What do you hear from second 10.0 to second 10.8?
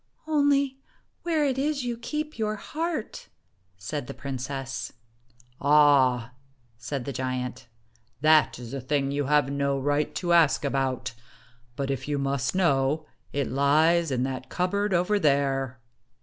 to ask